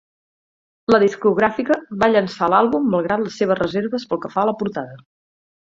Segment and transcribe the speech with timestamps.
[0.93, 5.03] La discogràfica va llançar l'àlbum malgrat les seves reserves pel que fa a la portada.